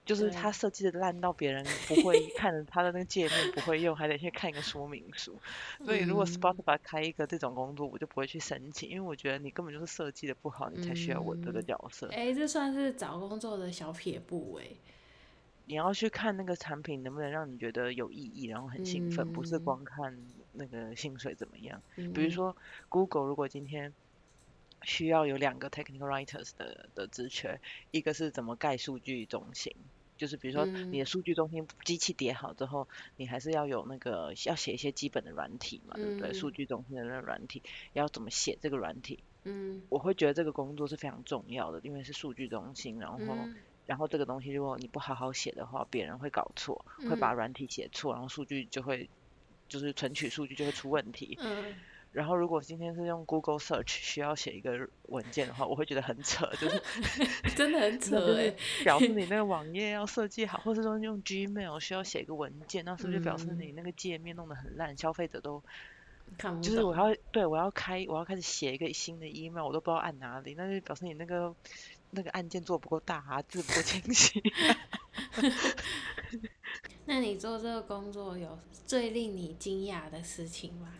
[0.05, 5.39] 就是他设计的烂到别人不会看他的那个界面不会用，还得去看一个说明书。
[5.85, 12.07] 所以如果 Spotify 开一个这种工作，我就不会去申请，因为我觉得你根本就是设计的不好，你才需要我这个角色。
[12.11, 14.67] 哎，这算是找工作的小撇步哎。
[15.65, 20.17] 你要去看那个产品能不能让你觉得有意义，然后很兴奋，不是光看。
[20.55, 21.81] 那个薪水怎么样？
[22.13, 22.55] 比如说
[22.87, 23.91] ，Google 如果今天
[24.83, 27.59] 需要有两个 technical writers 的的职权，
[27.91, 29.75] 一个是怎么盖数据中心，
[30.17, 36.33] 就是比如说你的数据中心机器叠好之后，你还是要有那个要写一些基本的软体嘛，对不对？
[36.33, 37.61] 数据中心的那个软体
[37.93, 39.23] 要怎么写这个软体？
[39.43, 43.19] 嗯，我会觉得这个工作是非常重要的，因为是数据中心，然后
[43.85, 49.09] 然后这个东西如果你不好好写的话，别人会搞错，会把软体写错，然后数据就会。
[49.69, 51.35] 就是存取数据就会出问题。
[51.41, 51.73] 嗯。
[52.13, 56.81] 然后如果今天是用 Google Search 需要写一个文件的话，我会觉得很扯，就是
[57.57, 58.53] 真的很 扯哎。
[58.83, 65.61] 表示你那个网页要设计好，或是说用 Gmail 需要写一个文件，那是不是就表示你那个界面弄得很烂，消费者都
[66.37, 71.53] 看不就是我要对我要开我要开始写一个新的 email，我都不知道按哪里，那就表示你那个
[72.11, 74.41] 那个按键做不够大，字不够清晰。
[77.05, 80.93] 那你做这个工作有最令你惊讶的事情吗？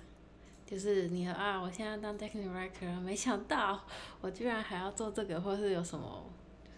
[0.73, 3.79] 就是你啊，我现在当 technical writer，没想到
[4.21, 6.27] 我居然还要做这个，或是有什么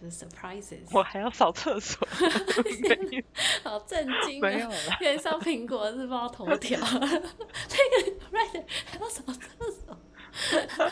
[0.01, 0.81] 就是 surprises？
[0.91, 2.05] 我还要扫厕所，
[3.63, 4.41] 好震惊！
[4.41, 6.77] 没有了，可以上苹果日报头条。
[6.83, 10.91] technical writer 还要扫厕所？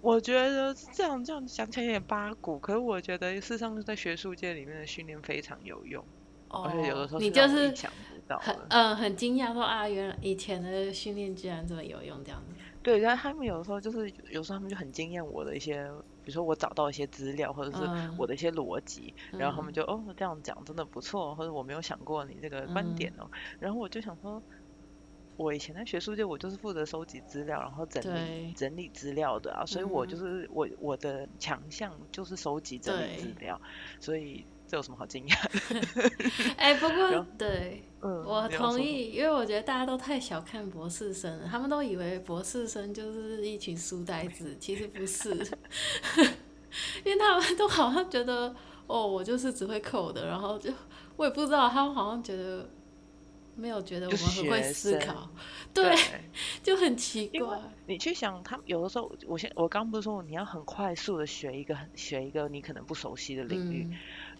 [0.00, 6.02] 我觉得这样这样想起来有点八股，可是我觉得事实上在学术界里面的训练非常有用。
[6.48, 7.72] 而且有的时候你就是
[8.40, 12.54] 很嗯很惊讶说啊，原来以前的训练居然这么有用这样子。
[12.82, 15.84] 对，然后他们有的时候就是有时候他们就很惊艳我的一些，
[16.24, 17.78] 比如说我找到一些资料或者是
[18.16, 23.30] 我的一些逻辑，然后他们就哦这样讲真的不错，或者我没有想过你这个观点哦。
[23.60, 24.42] 然后我就想说，
[25.36, 33.60] 我以前在学术界我就是负责收集资料，然后整理整理资料的啊，所以我就是我我的强项就是收集整理资料，
[34.00, 34.44] 所以。
[34.64, 36.10] 这有什么好惊讶的？
[36.56, 45.30] 哎，不过 对，我同意，因为我觉得大家都太小看博士生了，他们都以为博士生就是一群书呆子，其实不是，
[47.04, 48.52] 因为他们都好像觉得，
[48.88, 50.72] 哦，我就是只会扣的，然后就
[51.16, 52.68] 我也不知道，他们好像觉得
[53.54, 55.30] 没有觉得我们很会思考，
[55.72, 55.94] 对，
[56.60, 57.60] 就很奇怪。
[57.86, 63.88] 你去想，他有的时候，我先我刚不是说你要很快速的学一个学一个你可能不熟悉的领域。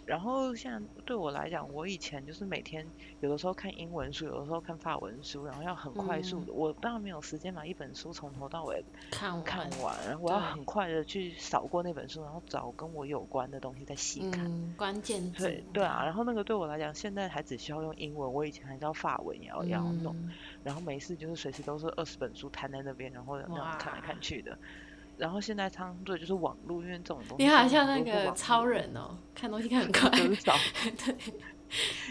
[0.05, 2.87] 然后像对我来讲，我以前就是每天
[3.21, 6.53] 有的时候看英文书，有的时候看法文书，然后要很快速的。
[6.53, 14.75] 我当然没有时间把一本书从头到尾看看完，然后我要很快的去扫过那本书，然后找跟我有关的东西再细看。
[14.77, 15.45] 关键字。
[15.45, 20.15] 对对啊，然后那个对我来讲，现在还只需要用英文，我以前还要法文也要要弄，
[20.65, 24.59] 然后没事就是随时都是二十本书摊在那边，然后那样看来看去的。
[25.17, 27.45] 然后现在常做就是网络，因为这种东西。
[27.45, 30.11] 你好像那个超人哦，看东西看很快。
[30.11, 30.55] 很 少。
[31.05, 31.17] 对。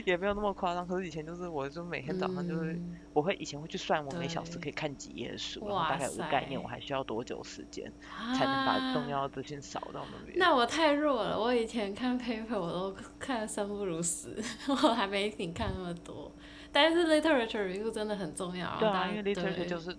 [0.08, 2.82] 也没有那么夸张，可是以前就是，我就每天早上就是，
[3.14, 10.40] 我会以前会去算我每小时可以看几页书，然后大概有个概念，我还需要多久时间才能把重要的资讯扫到那边。
[10.40, 14.36] 那我太弱了，我以前看 paper 我都看生不如死，
[14.68, 16.32] 我还没你看那么多。
[16.72, 18.80] 但是 literature review 真的很重要。
[18.80, 19.96] 对啊，因为 literature 就是。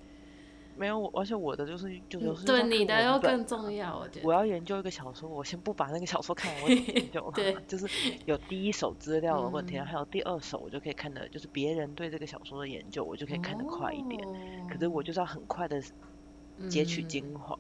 [0.75, 4.27] 没有，而且我的就是就是对你的要更重要，我觉得。
[4.27, 7.31] 我要研究一个小说，我先不把那个小说看完，我研究。
[7.37, 7.57] 对。
[7.69, 7.87] 就是
[8.27, 14.21] 有第一手资料的问题，还有第二手，我就可以看的，就是别人对这个小说的研究，我就可以看得快一点。
[14.69, 15.81] 可是我就是要很快的
[16.69, 17.59] 截取精华，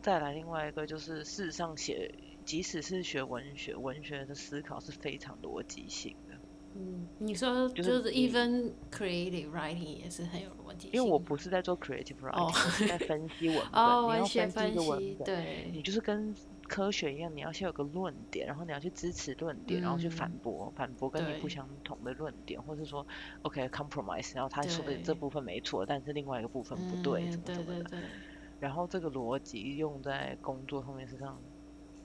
[0.00, 2.12] 再来另外一个就是事实上写，
[2.44, 6.29] 即使是学文学，文学的思考是非常逻辑性的。
[6.74, 10.90] 嗯，你说就就是是 even creative writing 也是很有逻辑性。
[10.92, 13.66] 因为我不是在做 creative writing，、哦我是在分析文本。
[13.82, 16.34] 哦，你要文学分析一个文析，本，你，就是跟
[16.68, 23.04] 科学一样，你要先有个论点，然后你要去支持论点，然后去反嗯驳，反驳跟你不相同的论点，或是说
[23.42, 27.64] OK compromise，然后他说的这部分没错，但是另外一个部分不对，嗯怎么怎么的。
[27.64, 28.08] 对对对，
[28.60, 31.36] 然后这个逻辑用在工作上面实际上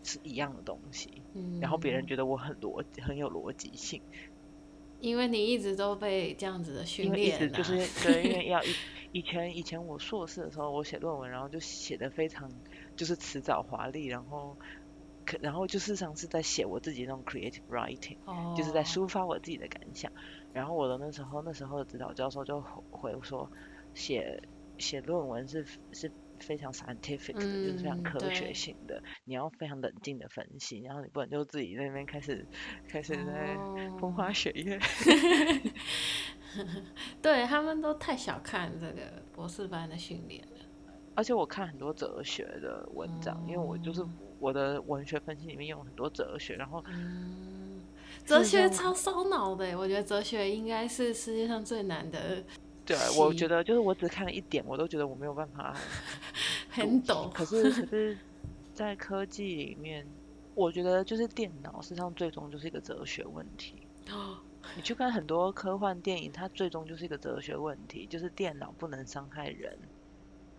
[0.02, 4.02] 是一样的东西，嗯，然后别人觉得我很逻很有逻辑性，
[5.06, 8.76] 因为你一直都被这样子的因训为一直练啊，就是 对，因为要以
[9.12, 12.52] 以前以前我硕士的时候，我写论文，然后就写的非常
[12.96, 14.58] 就是辞藻华丽，然后
[15.24, 20.12] 可然后就事实上是在写我自己那种 creative writing，哦，就是在抒发我自己的感想。
[20.52, 23.50] 然后我的那时候那时候的指导教授就回回说，
[23.94, 24.42] 写
[24.80, 32.46] 写论文是是非常 scientific 的，就是非常嗯科学对性的，你要非常冷静的分析，然后你不能就自己在那边开始
[32.88, 33.56] 开始在
[34.00, 34.80] 风哦花雪月。
[37.22, 39.02] 对他们都太小看这个
[39.34, 40.60] 博士班的训练了。
[41.14, 47.82] 而且我看很多哲学的文章，因为我就是哦我的文学分析里面用很多哲学，然后嗯，
[48.26, 52.44] 哲学超烧脑的，我觉得哲学应该是世界上最难的，
[52.86, 55.76] 对我觉得就是我只看了一点，我都觉得我没有办法
[56.70, 57.32] 很 懂。
[57.34, 58.18] 可是可是，
[58.74, 60.06] 在科技里面，
[60.54, 63.88] 我觉得就是电脑实际上最终就是一个哲学问题。
[64.76, 69.78] 你去看很多科幻电影，它最终就是一个哲学问题，就是电脑不能伤害人。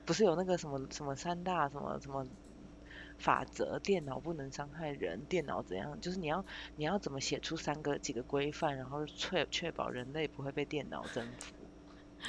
[0.05, 2.25] 不是有那个什么什么三大什么什么
[3.19, 6.01] 法则，电脑不能伤害人，电脑怎样？
[6.01, 6.45] 就是你要
[6.77, 11.56] 你要怎么写出三个几个规范，然后确确保人类不会被电脑征服。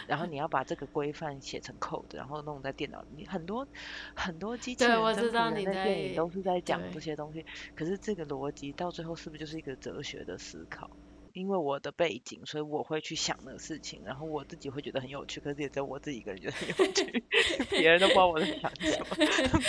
[0.08, 3.08] 然后你要把这个规范写成 code，然后弄在电脑里。
[3.16, 3.68] 你很多
[4.16, 7.46] 很多机器人我知道你在电影都是在讲这些东西。
[7.76, 10.90] 可是这个逻辑到最后是不是就是一个哲学的思考？
[11.34, 17.24] 因为我的背景，所以我会去想那个事情，然后我自己会觉得很有趣，可是也只有我自己一个人觉得很有趣，
[17.70, 19.16] 别人都不知道我在想什么，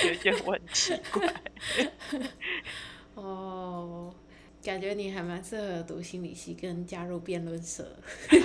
[0.00, 1.34] 别人觉得我很奇怪。
[4.68, 7.96] 哦，感觉你还蛮适合读心理系跟加入辩论社。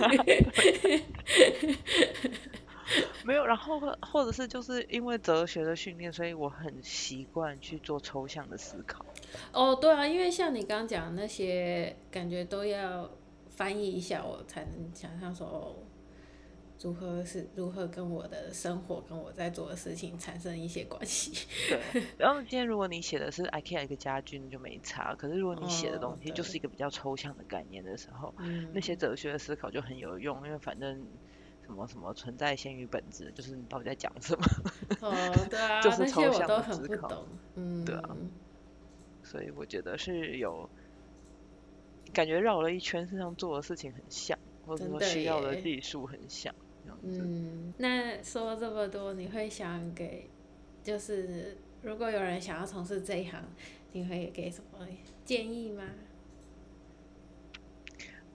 [3.26, 9.06] 没有，然后或或者是就是因为哲学的训练，所以我很习惯去做抽象的思考。
[9.52, 13.10] 哦，对啊，因为像你刚刚讲的那些，感觉都要
[13.50, 15.76] 翻译一下，我才能想象说，哦，
[16.84, 21.48] 如何是如何跟我的生活跟我在做的事情产生一些关系。
[21.94, 25.16] 对，然后今天如果你写的是 IKEA 一个家具，那就没差。
[25.16, 31.02] 可是如果你写的哦东西就是一个比较抽象的概念的时候，嗯，那些哲学的思考就很有用，因为反正
[31.66, 34.46] 什么什么存在先于本质，就是你到底在讲什么。
[35.00, 37.26] 哦，对啊， 就是抽象的思考。
[37.56, 38.18] 嗯，对啊
[39.24, 40.70] 所以我觉得是有
[42.14, 47.22] 感觉绕了一圈，身上做的事情很像，或者说需要的耶技术很像，这样子。
[47.24, 50.30] 嗯，那说这么多，你会想给，
[50.84, 53.44] 就是如果有人想要从事这一行，
[53.92, 54.88] 你会给什么
[55.26, 55.84] 建议吗？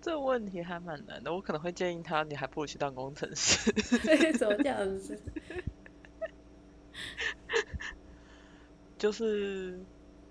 [0.01, 3.71] 这个问题还蛮难的，我可能会建议他，你还不如去当工程师。
[4.07, 5.19] 为什么这样子？
[8.97, 9.79] 就是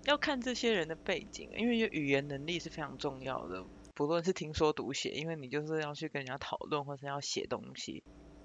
[0.04, 3.62] 要看这些人的背景，因为语言能力是非常重要的，
[3.98, 8.04] 不论是听说读写，因为你就是要去跟人家讨论，或是要写东西，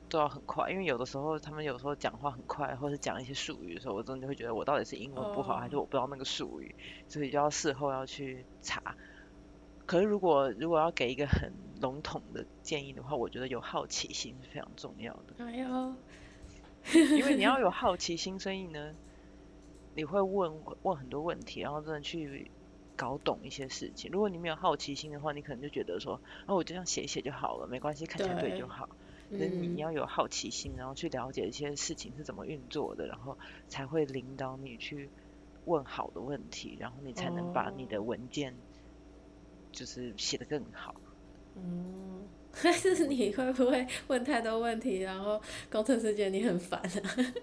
[0.10, 0.72] 都要很快。
[0.72, 6.74] 因为有的时候他们有时候讲话很快，或是讲一些术语的时候，我真的会觉得我到底是英文不好，还是哦我不知道那个术语，
[7.08, 8.96] 所以就要事后要去查。
[9.86, 15.46] 可是如果如果要给一个很笼统的建议的话，我觉得有好奇心是非常重要的。
[15.46, 15.96] 哎呦，
[17.16, 18.96] 因为你要 有好奇心，所以呢，
[19.94, 22.50] 你会问问很多问题，然后真的去
[22.96, 24.12] 搞懂一些事情。
[24.12, 28.90] 如果你没有好奇心的话，你可能就觉得说，哦，我就这样写一写就好了，没关系，看起来对就好。
[29.32, 35.10] 可是你嗯，要有好奇心，然后去了解一些事情是怎么运作的，然后才会领导你去
[35.66, 38.56] 问好的问题，然后你才能把你的哦文件
[39.72, 40.94] 就是写得更好。
[41.56, 42.28] 嗯，
[42.64, 47.34] 但 是你会不会问太多问题，然后工程师觉得你很烦啊？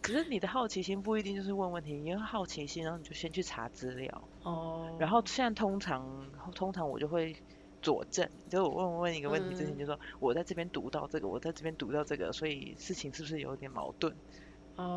[0.00, 4.28] 可是你的好奇心不一定就是问问题，因为好奇心，然后你就先去查资料。
[4.42, 7.36] 哦，然后现在通常通常我就会
[7.80, 14.14] 佐证，就是我问问一个问题之前嗯就说，我在这边读到这个，我在这边读到这个，所以事情是不是有点矛盾？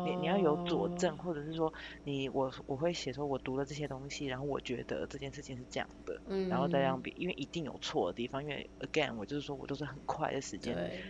[0.04, 1.72] 你你要有佐证，哦或者是说
[2.02, 11.00] 你我我会写说我读了这些东西，然后我觉得这件事情是这样的，然后再让嗯别，因为一定有错的地方，因为 again 我就是说我都是很快的时间对，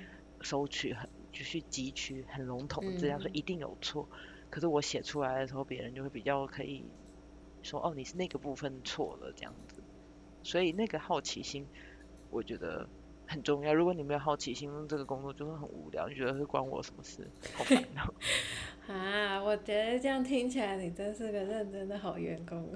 [0.46, 4.08] 收取很就是汲取很笼统的资料，所以嗯一定有错。
[4.48, 6.84] 可是我写出来的时候，别人就会比较可以
[7.64, 9.82] 说，哦，你是那个部分错了这样子。
[10.44, 11.66] 所以那个好奇心，
[12.30, 12.88] 我觉得
[13.26, 13.74] 很重要。
[13.74, 16.08] 如果你没有好奇心，这个工作就会很无聊。
[16.08, 17.28] 你觉得是关我什么事？
[17.54, 18.14] 好烦恼。
[18.86, 22.72] 啊，我觉得这样听起来你真是个认真的好员工，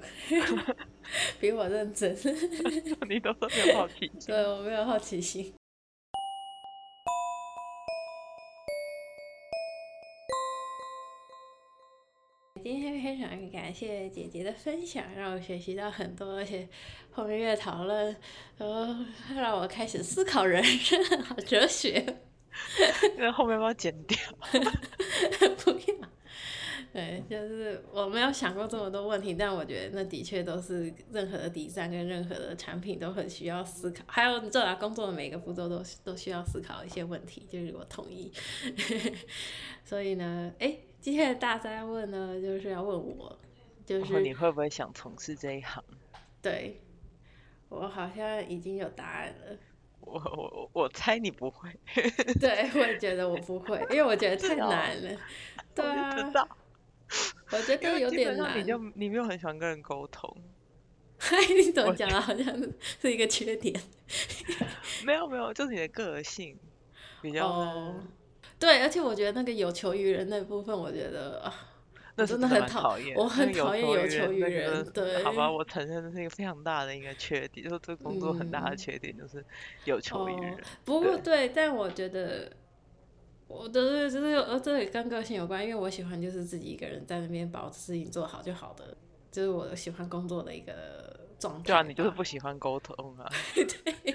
[1.39, 2.13] 比我认真。
[3.09, 4.21] 你都说没有好奇心。
[4.27, 5.55] 对，我没有好奇心。
[13.87, 16.69] 谢姐姐的分享，让我学习到很多，而且
[17.11, 18.15] 后面越讨论，
[18.59, 18.95] 然后
[19.35, 22.05] 让我开始思考人生， 好哲学。
[23.17, 24.19] 那后面要不要剪掉？
[25.65, 26.09] 不要。
[26.93, 38.31] 对，就是我没有想过这么多问题，但我觉得那的确都是任何的底站跟任何的产品都很需要思考，还有你做工作的每个步骤都都需要思考一些问题，就是我同意。
[39.85, 40.77] 所以呢，哎。
[41.03, 43.35] 今天的大灾问呢，就是要问我，
[43.91, 45.83] 就是你会不会想从事这一行？
[46.41, 46.81] 对，
[47.69, 49.59] 我好像已经有答案了。
[49.99, 51.69] 我我我猜你不会。
[52.41, 55.21] 对，我也觉得我不会，因为我觉得太难了。
[55.75, 56.49] 对啊。
[57.51, 58.57] 我觉得有点难。
[58.57, 60.33] 你就你没有很喜欢跟人沟通。
[61.19, 62.21] 嗨， 你怎么讲的？
[62.21, 62.47] 好像
[63.01, 63.79] 是一个缺点。
[65.05, 66.57] 没有没有，就是你的个性
[67.21, 67.93] 比较。
[68.61, 71.53] 对，而且我觉得那个有求于人那部分，我觉得啊，
[72.17, 74.85] 真的很讨厌，我很讨厌有求于人。
[74.93, 79.45] 对，好吧，我承认这是一个非常大的一个缺点，就是这工作很大的缺点就是
[79.85, 80.59] 有求于人。
[80.85, 82.53] 不过对，但我觉得
[83.49, 88.97] 我的就是呃，这也跟个性有关，因为我喜欢就是自己一个人在那边把事情做好就好的，
[89.31, 91.63] 就是我喜欢工作的一个状态。
[91.65, 93.31] 对啊，你就是不喜欢沟通啊。
[93.55, 94.15] 对，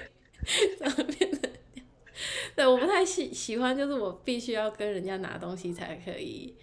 [0.78, 1.50] 怎么变得？
[2.56, 6.56] 对，我不太喜喜欢，就是我必须要跟人家拿东西才可以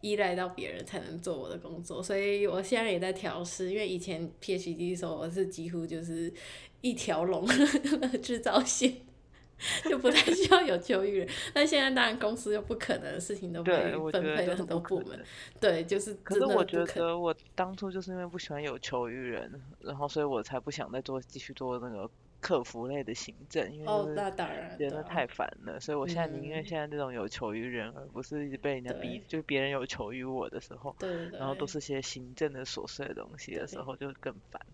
[0.00, 3.70] 依赖到别人才能做我的工作，所以我现在也在调试。
[3.70, 6.32] 因为以前 PhD 的时候，我是几乎就是
[6.80, 7.46] 一条龙
[8.22, 8.94] 制造线，
[9.88, 11.28] 就不太需要有求于人。
[11.52, 13.72] 但现在当然公司又不可能，事情都被
[14.12, 15.18] 分配了很多部门，
[15.60, 16.14] 对，就是。
[16.22, 22.08] 可是我觉得我当初就是因为不喜欢有求于人，然后所以我才不想再做继续做那个。
[22.46, 30.94] 客服类的行政，因为哦，那当然觉得太烦了，所以我现在宁愿现在这种有求于人，而不是一直被人家逼，就是别人有求于我的时候，
[31.32, 34.64] 然后都是些行政的琐碎的东西的时候，就更烦。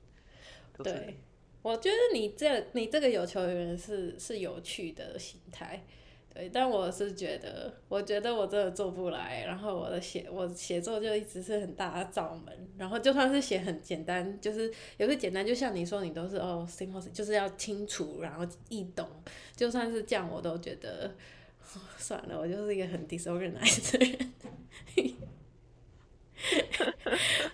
[0.85, 1.17] 对，
[1.63, 5.83] 我觉得你这你这个有求于人是是有趣的心态。
[6.35, 9.45] 对，但我是觉得，我觉得我真的做不来。
[9.45, 12.69] 然后我的写，我写作就一直是很大的罩门。
[12.79, 19.07] 然后就算是写很简单，就是有个简单，就像你说，你都是哦，simple，就是要清楚，然后易懂。
[19.55, 21.15] 就算是这样，我都觉得
[21.99, 24.33] 算了，我就是一个很 disorganized 的人。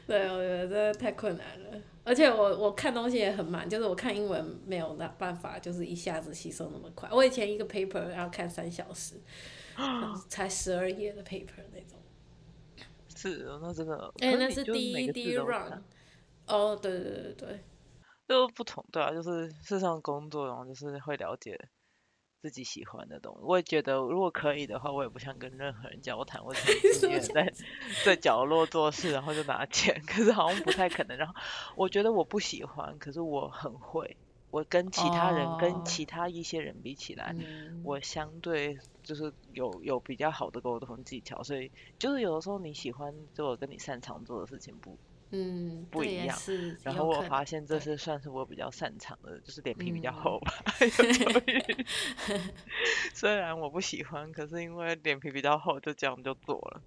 [0.07, 1.81] 对，我觉得真的太困难了。
[2.09, 7.07] 而且我我看东西也很慢，就是我看英文没有那办法，就是一下子吸收那么快。
[7.13, 9.21] 我以前一个 paper 要看三小时，
[10.29, 11.99] 才十二页的 paper 那种。
[13.15, 14.13] 是，那真的。
[14.21, 15.81] 哎，那是第一第一 round。
[16.47, 17.61] 哦，对对对对。
[18.27, 21.59] 就不同，对啊，就是事上工作，然后就是会了解。
[22.41, 27.53] 自己喜欢的东西，我也觉得如果可以的话，我也不想跟任何人交谈，我自己一个人在
[28.05, 30.01] 在角落做事，然后就拿钱。
[30.07, 31.17] 可是好像不太可能。
[31.17, 31.35] 然后
[31.75, 34.17] 我觉得我不喜欢，可是我很会。
[34.51, 37.37] 我跟其他人、跟其他一些人比起来，
[37.85, 41.43] 我相对就是有有比较好的沟通技巧。
[41.43, 44.97] 所以就是有的时候你喜欢做跟你擅长做的事情不。
[45.31, 46.37] 嗯，不一样。
[46.83, 50.53] 然后我发现这是算是我比较擅长的，就是脸皮比较厚吧。
[53.13, 56.83] 虽然我不喜欢，可是因为脸皮比较厚，就这样就做了。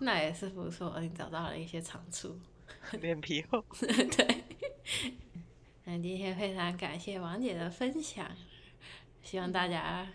[0.00, 2.38] 那也是不错，你找到了一些长处。
[3.00, 3.64] 脸皮厚。
[3.80, 4.44] 对。
[5.84, 8.30] 那今天非常感谢王姐的分享，
[9.22, 10.06] 希望大家。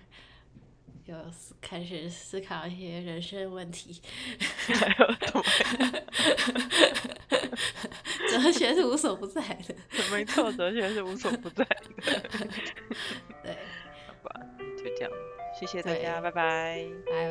[1.08, 1.14] 就
[1.62, 4.02] 开始思考一些人生问题，
[8.30, 9.74] 哲学是无所不在的。
[10.12, 11.82] 没错，哲学是无所不在的。
[13.42, 13.58] 对，
[14.06, 14.42] 好吧，
[14.78, 15.12] 就这样，
[15.58, 17.30] 谢谢大家，拜拜，拜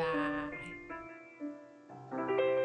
[2.10, 2.55] 拜。